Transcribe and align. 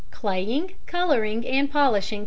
]_Claying, 0.11 0.73
Colouring, 0.87 1.45
and 1.47 1.69
Polishing 1.71 2.17
Cacao. 2.17 2.19